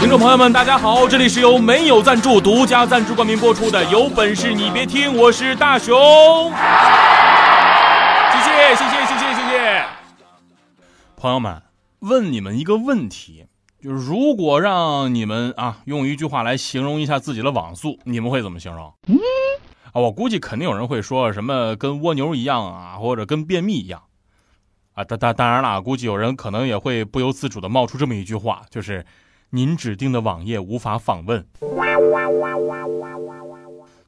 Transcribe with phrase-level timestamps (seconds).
[0.00, 5.94] 听众朋友们，大家好，这里是由没有赞助、独家赞助冠名播出的《有本事你别听》，我是大熊。
[8.32, 9.84] 谢谢，谢谢，谢谢，谢谢。
[11.16, 11.60] 朋友们，
[11.98, 13.44] 问你们一个问题，
[13.82, 18.94] 就是如果让你们啊用一句话来形容一下自己的网速，你们会怎么形容？
[19.08, 19.18] 嗯，
[19.92, 24.00] 啊，我估计肯定有人会说什么跟蜗牛一样啊，或者跟便秘一样。
[24.98, 29.06] 啊，当当当然了，估计有人可能也会不由自主的冒出这么一句话，就是
[29.50, 31.46] 您指定的网页无法访问。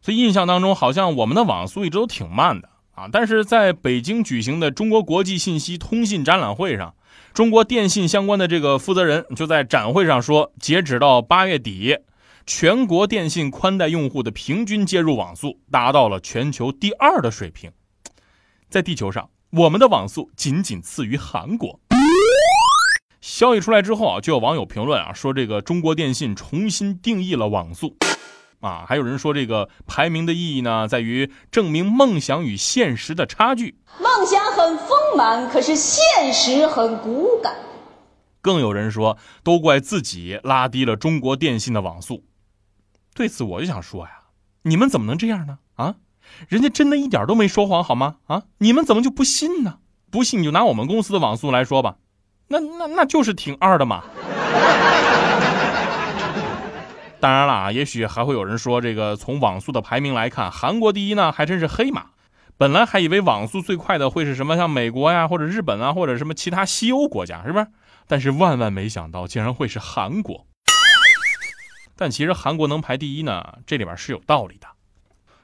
[0.03, 3.09] 所以印象当中，好像我们的网速一直都挺慢的啊。
[3.13, 6.93] 但是在北京举行的中国国际信息通信展览会上，
[7.33, 11.97] 中国电信相关的这个负责人就在展会上说，截止到八月底，
[12.47, 17.71] 全国电信宽带用户的平均接入网速达到了全球第二的水平，
[18.69, 19.31] 在地球上。
[19.53, 21.81] 我们的网速仅仅次于韩国。
[23.21, 27.97] 消息出来之后啊，就有网友评论啊，说这个中国电信重新定义了网速，
[28.61, 33.77] 啊，还有人说这个排名的意义呢，在于证明梦想与现实的差距。
[33.99, 37.57] 梦想很丰满，可是现实很骨感。
[38.41, 42.23] 更有人说，都怪自己拉低了中国电信的网速。
[43.15, 44.13] 对此，我就想说呀，
[44.63, 45.59] 你们怎么能这样呢？
[45.75, 45.97] 啊？
[46.49, 48.17] 人家真的一点都没说谎，好吗？
[48.27, 49.79] 啊，你们怎么就不信呢？
[50.11, 51.97] 不信你就拿我们公司的网速来说吧，
[52.49, 54.03] 那那那就是挺二的嘛。
[57.21, 62.07] 当然了啊，也许还会有人说，这个从网速的排名来看，韩国第一呢，还真是黑马。
[62.57, 67.67] 本来还以为网速最快的会是什么，像美国呀，或者日本啊，或者什么其他西欧国家，是不是？
[68.07, 70.47] 但是万万没想到，竟然会是韩国。
[71.95, 74.67] 但其实韩国能排第一呢，这里边是有道理的。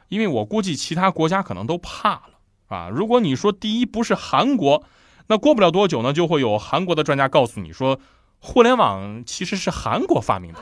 [0.09, 2.31] 因为我估计其他国家可能都怕了
[2.69, 2.89] 啊！
[2.89, 4.85] 如果你说第一不是韩国，
[5.29, 7.99] 那过不了多久呢，就会有韩国的专家告诉你说，
[8.39, 10.61] 互联网其实是韩国发明的。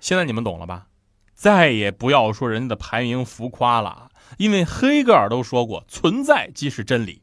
[0.00, 0.86] 现在你们懂了吧？
[1.34, 7.22] 再也不要说人家的排名浮夸了，因为黑格尔都说过，存在即是真理。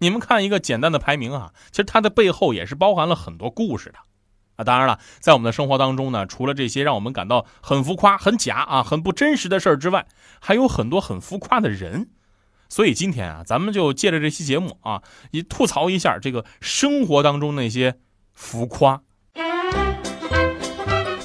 [0.00, 3.98] 你们看一个简单的排名啊，其实它的背后也是包含了很多故事的。
[4.58, 10.06] 啊，当然了，在我们的生活当中呢，除了这些让我们感到很浮夸、很假啊、很不真实的事儿之外，
[10.40, 12.10] 还有很多很浮夸的人。
[12.68, 18.00] 所以今天啊，咱们就借着这期节目啊，也吐槽一下这个生活当中那些
[18.34, 19.02] 浮夸。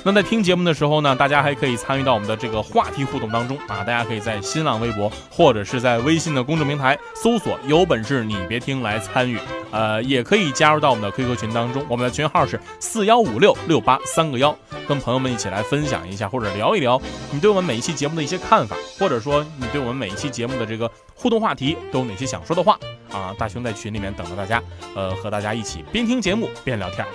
[0.06, 3.86] 那在听节目的时候呢，大家还可以参与到我们的这个话题互动当中啊！
[3.86, 9.40] 大家可以在新浪微博或者是在微信的公众平台搜索“有本事你别听”来参与，
[9.72, 14.54] 呃，也可以加入到我们的 QQ 群当中，我们的群号是四幺五六六八三个幺，
[14.86, 22.78] 跟朋友们一起来分享一下或者聊一聊你对我们每一期节目的一些看法，或者说你对我们每一期节目的这个互动话题都有哪些想说的话
[23.10, 23.34] 啊！
[23.38, 24.62] 大熊在群里面等着大家，
[24.96, 27.08] 呃，和大家一起边听节目边聊天。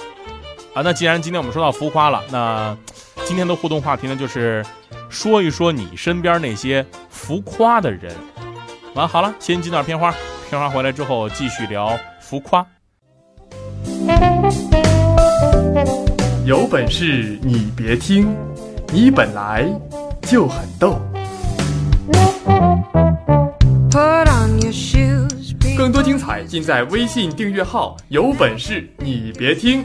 [0.78, 2.76] 啊，那既然今天我们说到浮夸了，那
[3.24, 4.64] 今天的互动话题呢，就是
[5.08, 8.14] 说一说你身边那些浮夸的人。
[8.94, 10.14] 完好了，先进段片花，
[10.48, 12.64] 片花回来之后继续聊浮夸。
[16.44, 18.32] 有本事你别听，
[18.92, 19.68] 你本来
[20.22, 21.00] 就很逗。
[25.76, 29.84] 更多精彩尽在微信订阅号“有本事你别听”。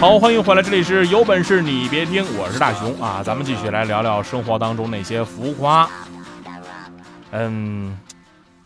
[0.00, 5.88] 好，欢迎回来，这里是有本事你别听，我是大熊啊，咱们继续来聊聊生活当中那些浮夸。
[7.32, 7.98] 嗯，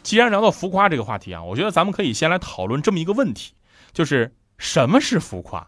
[0.02, 3.54] 既然聊到浮夸这个话题啊，我觉得咱们可以先来讨论这么一个问题，
[3.92, 5.66] 就是什么是浮夸？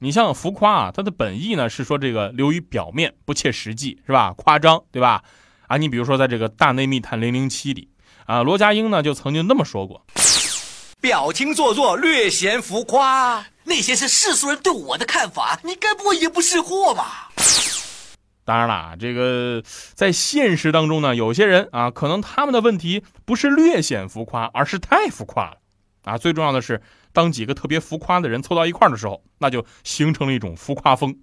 [0.00, 4.32] 你像浮夸啊，它的本意呢是说这个流于表面，不切实际，是吧？
[4.36, 5.22] 夸张，对吧？
[5.66, 7.90] 啊，你比如说在这个《大内密探零零七》里，
[8.28, 10.04] 啊，罗家英呢就曾经那么说过：
[11.00, 13.42] 表情做作，略显浮夸。
[13.64, 17.30] 那些是世俗人对我的看法，你该不会也不识货吧？
[18.44, 19.62] 当然了，这个
[19.94, 25.56] 在现实当中呢，有些人啊，可能他们的问题不是略显浮夸，而是太浮夸了。
[26.04, 26.82] 啊，最重要的是，
[27.14, 31.16] 当几个特别浮夸的人凑到一块儿的时候，那就形成了一种浮夸风。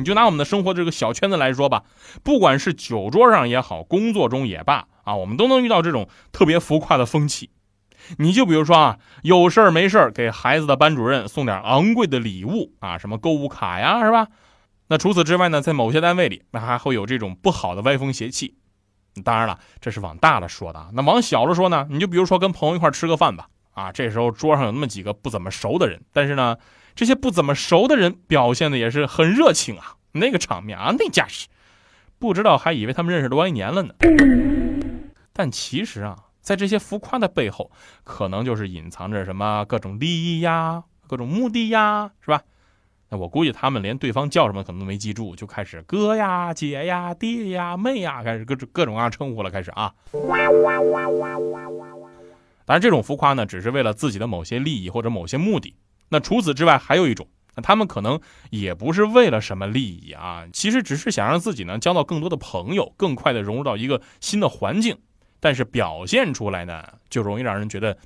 [0.00, 1.84] 你就拿我们的生活这个小圈子来说吧，
[2.24, 7.50] 不管是酒桌上也好，工作中也罢啊，我们都能遇到这种特别浮夸的风气。
[8.18, 14.26] 你就比如说啊，有事儿没事儿给孩子的班主任送点昂贵的礼物啊，什么购物卡呀，是吧？
[14.88, 18.56] 那除此之外呢，在某些单位里，那还会有这种不好的歪风邪气。
[19.22, 20.88] 当然了，这是往大了说的啊。
[20.94, 26.56] 那往小了说呢，你就比如说跟朋友一块吃个饭吧，啊，这时候桌上有那么几个不怎么熟的人，但是呢，
[26.94, 31.48] 这些不怎么熟的人表现的也是很热情啊，那个场面啊，那架势，
[32.18, 33.94] 不知道还以为他们认识多少年了呢。
[35.32, 36.16] 但其实啊。
[36.42, 37.70] 在这些浮夸的背后，
[38.02, 42.42] 可能就是隐藏着什么各种利益呀、各种目的呀，是吧？
[43.10, 49.92] 那我估计他们连对方叫什么可能都没记住，就开始哥呀、姐呀、弟呀、妹呀，开始各种各种各样称呼了，开始啊。
[52.64, 55.76] 当然，这种浮夸呢，只是为了自己的某些利益或者某些目的。
[56.10, 58.20] 那除此之外，还有一种，那他们可能
[58.50, 64.98] 也不是为了什么利益啊，其实只是想让自己呢交到更多的朋友，更快的融入到一个新的环境。
[65.42, 67.96] 但是表现出来呢，就容易让人觉得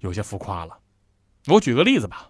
[0.00, 0.76] 有些浮夸了。
[1.46, 2.28] 我举个例子吧，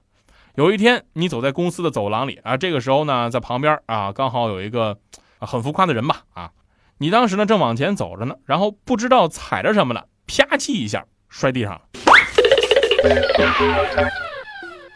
[0.54, 4.98] 有一天你走在公司的走廊里啊，这个时候呢，在旁边啊，刚好有一个
[5.40, 6.52] 很浮夸的人吧啊，
[6.98, 11.80] 你当时呢正往前走着呢，然后不知道踩着什么了，啪叽一下摔地上了，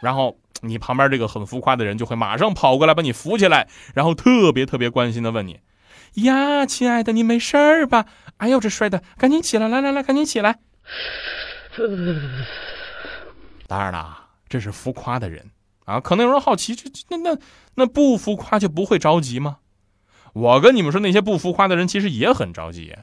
[0.01, 5.61] 然后你旁边这个很浮夸的人就会马上跑过来把你扶起来，然后特别特别关心的问你。
[6.15, 8.07] 呀，亲爱的，你没事儿吧？
[8.39, 10.59] 哎呦，这摔的，赶紧起来，来来来，赶紧起来。
[13.69, 14.19] 当然了，
[14.49, 15.51] 这是浮夸的人
[15.85, 16.01] 啊。
[16.01, 17.39] 可能有人好奇，这那那
[17.77, 19.59] 那不浮夸就不会着急吗？
[20.33, 22.97] 我跟你们说，那些不浮夸的人其实也很着急。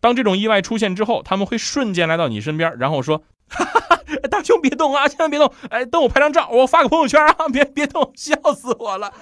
[0.00, 3.93] 当这种意外出现之后，他们会瞬间来到你身边，然后说：“哈哈哈，
[4.30, 5.52] 大兄别动啊，千万别动！
[5.70, 9.12] 哎，等我拍张照，我发个朋友圈啊，别别动，笑死我了。”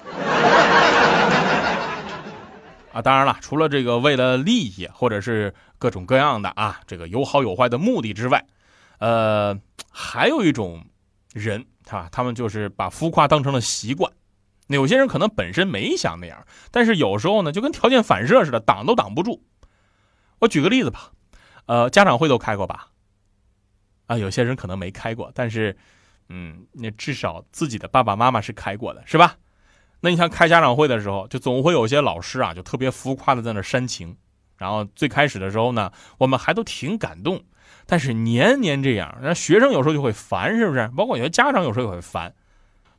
[2.93, 8.45] 啊，当然了，除了这个为了利益或者是各种各样的啊，这个有好有坏的目的之外，
[8.99, 9.57] 呃，
[9.91, 10.85] 还有一种
[11.33, 14.11] 人，他他们就是把浮夸当成了习惯。
[14.67, 19.43] 那有些人可能本身没想那样，但是有时候呢，就跟条件反射似的，挡都挡不住。
[20.39, 21.11] 我举个例子吧，
[21.65, 22.89] 呃，家长会都开过吧？
[24.07, 25.75] 啊，有些人可能没开过，但是，
[26.29, 29.35] 嗯，那至少自己的爸爸妈妈是开过的，是吧？
[30.01, 34.17] 那你像开家长会的时候，就总会有些老师啊，就特别浮夸的在那煽情。
[34.57, 37.41] 然后最开始的时候呢，我们还都挺感动。
[37.85, 40.89] 但是年年这样，那学生有时候就会烦，是不是？
[40.95, 42.33] 包括有些家长有时候也会烦。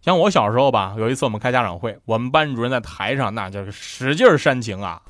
[0.02, 5.00] 像我小时候吧，有一次我们开家长会，我们班主任在台上那就是使劲煽情啊。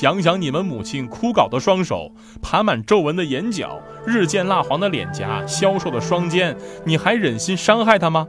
[0.00, 8.28] 想想你们母亲枯槁的双手，爬满皱纹的眼角，日渐蜡黄的脸颊，消瘦的双肩，你还忍心伤害她吗？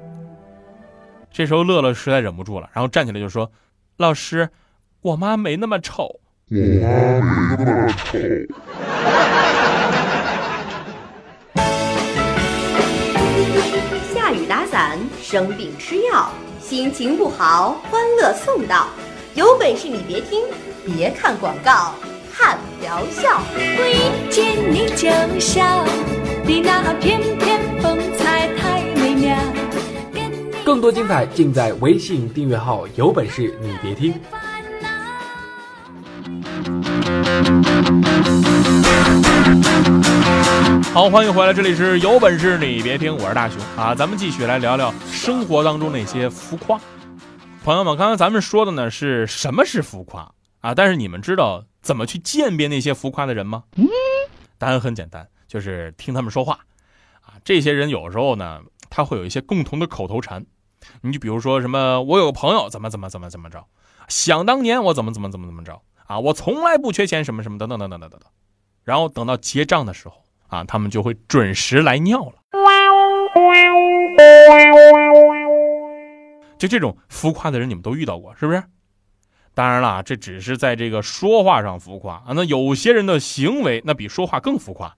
[1.31, 3.51] 这时候乐乐实在忍不住了，然后站起来就说
[3.97, 4.49] ：“老师，
[5.01, 6.19] 我妈没那么丑。”
[6.49, 8.17] 我妈没那么丑。
[14.11, 18.87] 下雨打伞，生病吃药，心情不好，欢乐送到。
[19.35, 20.41] 有本事你别听。
[20.95, 21.93] 别看广告，
[22.33, 23.41] 看疗效。
[23.57, 25.07] 遇见你就
[25.39, 25.85] 笑，
[26.45, 29.37] 你那翩翩风采太美妙。
[30.65, 34.13] 更多精彩尽在微信订阅号，有本事你别听。
[40.93, 46.79] 好，欢迎回来，这里是有本事你别听，我是大熊啊，咱们继续来聊聊生活当中那些浮夸。
[47.63, 50.29] 朋友们，刚刚咱们说的呢是什么是浮夸？
[50.61, 50.75] 啊！
[50.75, 53.63] 但是你们知道怎么去鉴别那些浮夸的人吗？
[53.75, 53.87] 嗯，
[54.57, 56.59] 答案很简单，就是听他们说话。
[57.21, 60.45] 啊，这些人有时候呢，他会有一些共同的口头禅。
[61.01, 63.65] 你就比如说什么，我有个朋友怎么怎么怎么怎么着，
[64.07, 68.29] 想当年我怎么怎么怎么怎么着啊，我从来不缺钱，什么什么等等等等等等等。
[68.83, 72.33] 然后等到结账的时候啊，他们就会准时来尿了。
[76.57, 78.63] 就这种浮夸的人，你们都遇到过是不是？
[79.59, 82.27] 当然了，这只是在这个说话上浮夸啊。
[82.29, 84.95] 那有些人的行为，那比说话更浮夸。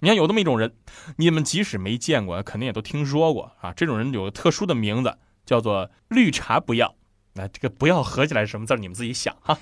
[0.00, 0.74] 你看有这么一种人，
[1.16, 3.72] 你们即使没见过，肯定也都听说过啊。
[3.72, 6.96] 这种人有个特殊的名字，叫做“绿茶不要”。
[7.34, 8.74] 那这个“不要”合起来是什么字？
[8.74, 9.56] 你们自己想哈。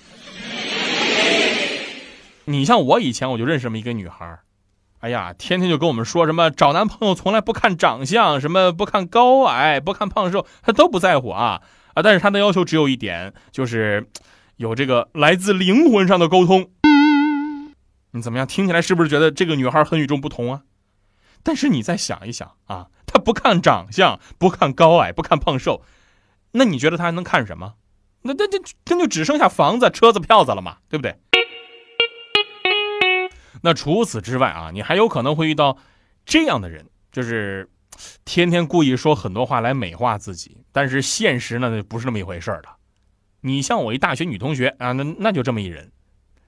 [2.46, 4.38] 你像我以前我就认识这么一个女孩
[5.00, 11.60] 哎呀，天天就跟我们说什么找男朋友从来不看长相，什么不看高矮，不看胖瘦，她都不在乎啊
[11.92, 12.02] 啊！
[12.02, 14.08] 但是她的要求只有一点，就是。
[14.58, 16.72] 有这个来自灵魂上的沟通，
[18.10, 18.46] 你怎么样？
[18.46, 20.62] 听起来是不是觉得这个女孩很与众不同啊？
[21.44, 25.84] 但是你再想一想啊，她不看长相，不看高矮，不看胖瘦，
[26.50, 27.74] 那你觉得她还能看什么？
[28.22, 31.16] 那那这那就只剩下房子、车子、票子了嘛，对不对？
[33.62, 35.78] 那除此之外啊，你还有可能会遇到
[36.26, 37.70] 这样的人，就是
[38.24, 42.68] 天天故意说很多话来美化自己，但是现实呢不是那么一回事的。
[43.40, 45.92] 你像我一大学女同学啊，那那就这么一人。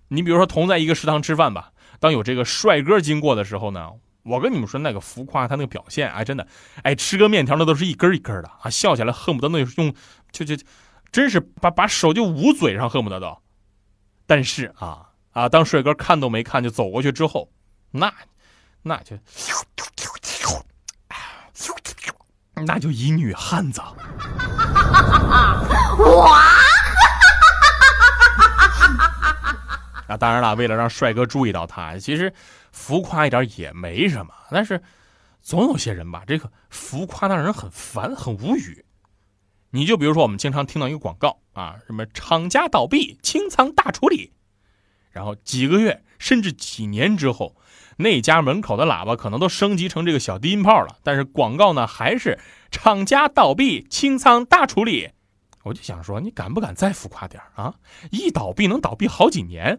[0.08, 1.70] 你比如说同在一个食堂吃饭吧，
[2.00, 3.90] 当有这个帅哥经过的时候呢，
[4.24, 6.46] 我跟你们说那个浮夸，他那个表现，哎，真的，
[6.82, 9.94] 哎，吃个面条那都是一根一根的啊，笑起来恨不得那用
[10.32, 10.56] 就就，
[11.12, 13.38] 真是把把手就捂嘴上，恨不得都。
[14.26, 17.52] 但是啊啊，当帅哥看都没看就走过去之后，
[17.92, 18.12] 那
[18.82, 19.16] 那就
[22.66, 23.80] 那就一女汉子。
[26.20, 26.40] 哇！
[29.86, 32.32] 啊，当然了，为了让帅哥注意到他，其实
[32.70, 34.32] 浮夸一点也没什么。
[34.52, 34.80] 但是
[35.40, 38.84] 总有些人吧，这个浮夸让人很烦、很无语。
[39.70, 44.32] 你就比如说，我们经常听到一个广告啊，什么厂家倒闭，清仓大处理，
[45.10, 47.56] 然后几个月甚至几年之后，
[47.96, 52.38] 那家门口的喇叭可能都升级成这个小低音炮了，但是广告呢还是
[52.70, 55.10] 厂家倒闭，清仓大处理。
[55.62, 57.74] 我就想说，你敢不敢再浮夸点啊？
[58.10, 59.78] 一倒闭能倒闭好几年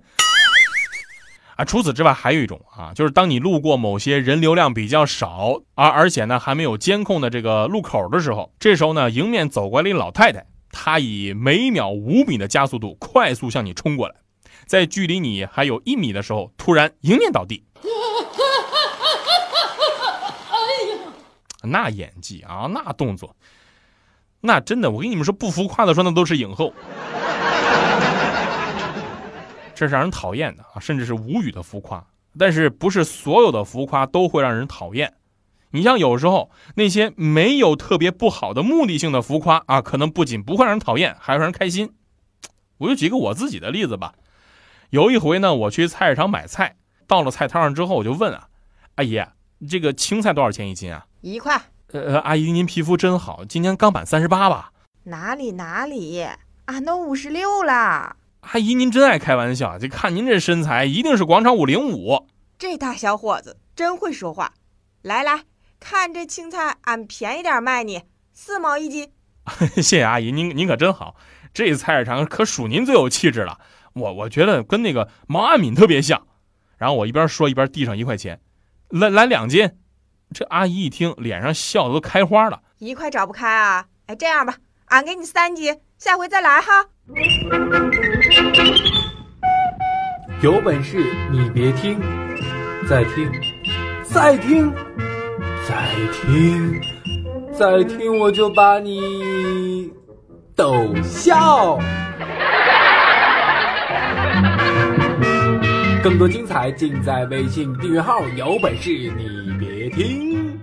[1.65, 14.15] 除此之外，还有一种啊，就是当你路过某些人流量比较少，而而且呢还没有监控的这个路口的时候，这时候呢迎面走过来一老太太，她以每秒五米的加速度快速向你冲过来，
[14.65, 17.63] 在距离你还有一米的时候，突然迎面倒地。
[21.63, 23.36] 那演技啊，那动作。
[24.39, 26.74] 那真的，我跟你们说，不浮夸的说，那都是影后。
[29.82, 32.06] 这是让人讨厌的啊，甚至是无语的浮夸。
[32.38, 35.16] 但是不是所有的浮夸都会让人讨厌？
[35.72, 41.96] 你像有时候那些没有特别不好的目的性的浮夸啊，可能不仅不会让人讨厌，还会让人开心。
[42.78, 44.14] 我就举个我自己的例子吧。
[44.92, 46.76] 有一回呢，我去菜市场买菜，
[47.08, 48.50] 到了菜摊上之后，我就问啊，
[48.98, 49.20] 阿姨，
[49.68, 51.08] 这个青菜多少钱一斤啊？
[51.22, 51.60] 一块。
[51.92, 54.74] 呃，阿姨，您皮肤真好，今年刚满三十八吧？
[55.06, 56.24] 哪里哪里，
[56.66, 58.18] 俺都五十六了。
[58.41, 62.27] 阿姨，您真爱开玩笑，就看您这身材，一定是广场舞领舞。
[62.57, 64.53] 这大小伙子真会说话。
[65.01, 65.43] 来来
[65.79, 69.12] 看这青菜，俺便宜点卖你，四毛一斤。
[69.75, 71.15] 谢谢阿姨，您您可真好，
[71.53, 73.60] 这菜市场可属您最有气质了。
[73.93, 76.27] 我我觉得跟那个毛阿敏特别像。
[76.77, 78.41] 然后我一边说一边递上一块钱，
[78.89, 79.77] 来来两斤。
[80.33, 82.62] 这阿姨一听，脸上笑的都开花了。
[82.79, 83.86] 一块找不开啊？
[84.07, 84.55] 哎，这样吧，
[84.86, 86.88] 俺给你三斤，下回再来哈。
[90.42, 90.98] 有本事
[91.32, 92.00] 你别听，
[92.88, 93.32] 再听，
[94.04, 94.74] 再听，
[95.68, 96.82] 再听，
[97.54, 99.92] 再听，我就把你
[100.56, 101.78] 逗笑。
[106.02, 110.60] 更多精彩尽在微信订阅号，有本事你别听。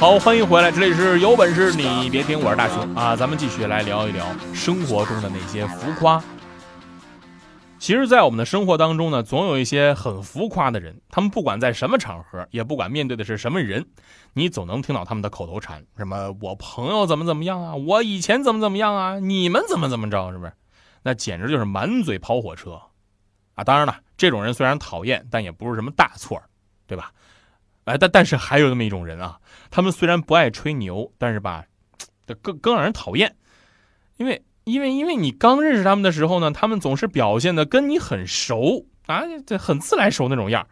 [0.00, 6.24] 好，欢迎回来，这里是有本事你别听，我是大熊啊，咱们继续来聊一聊生活中的那些浮夸。
[7.78, 10.98] 其实，在我们的生活当中呢，总有一些很浮夸的人。
[11.10, 13.86] 他们不管在什么场合，也不管面对的是什么人，
[14.32, 20.52] 你总能听到他们的口头禅：什么我朋友怎么怎么样啊，我以前怎么怎么样啊，你们怎么怎么着，是不是？
[21.02, 22.80] 那简直就是满嘴跑火车
[23.54, 23.64] 啊！
[23.64, 26.42] 当然了，这种人虽然讨厌，但也不是什么大错，
[26.86, 27.12] 对吧？
[27.84, 31.64] 哎，但但是还有那么一种人啊，他们虽然不爱吹牛，但是吧，
[32.42, 33.36] 更更让人讨厌，
[34.16, 34.42] 因为。
[34.64, 40.68] 因为因为你刚认识他们的时候呢，他们总是表现的跟你很熟啊，这很自来熟那种样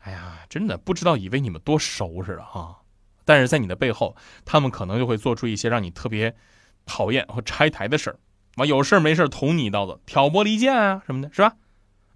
[0.00, 2.76] 哎呀，真的不知道以为你们多熟似的啊！
[3.24, 6.36] 但是在你的背后，他们可能就会做出一些让你特别
[6.84, 8.18] 讨厌和拆台的事儿，
[8.56, 11.54] 完有事没事捅你一刀子，挑拨离间啊什么的，是吧？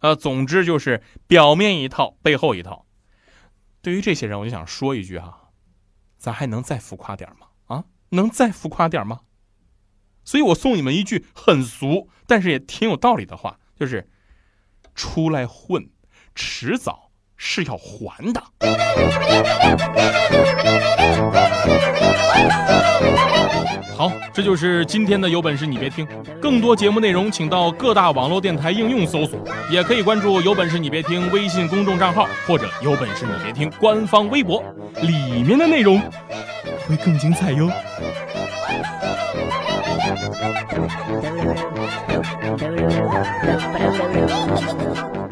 [0.01, 2.85] 呃，总之就是表面一套，背后一套。
[3.85, 5.51] 对于这些人，我就想说一句哈，
[6.17, 7.49] 咱还能再浮夸点吗？
[7.67, 9.21] 啊，能再浮夸点吗？
[10.25, 14.09] 所以我送你们一句很俗，但是也挺有道理的话，就是
[14.95, 15.91] 出来混，
[16.35, 18.43] 迟早是要还的。
[23.97, 26.07] 好，这就是今天的有本事你别听。
[26.41, 29.39] 更多节目内容，请到各大网络电台应用搜索，
[29.71, 34.63] 也可以关注有本事你别听微信公众账号或者有本事你别听官方微博，
[35.03, 36.01] 里面的内容
[36.89, 37.71] 会更精彩哟。
[42.57, 43.05] Thank you.
[43.75, 45.24] Ba-da-ba-da-ba-da-ba.